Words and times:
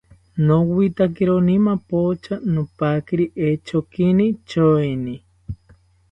Nowitakironi 0.45 1.55
mapocha, 1.67 2.35
nopaquiri 2.53 3.25
echonkini 3.47 4.25
tyoeni 4.49 5.15